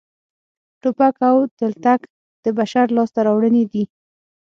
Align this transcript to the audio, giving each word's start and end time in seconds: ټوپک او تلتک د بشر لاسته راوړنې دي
ټوپک 0.81 1.15
او 1.29 1.37
تلتک 1.59 2.01
د 2.43 2.45
بشر 2.57 2.85
لاسته 2.95 3.19
راوړنې 3.27 3.63
دي 3.71 3.83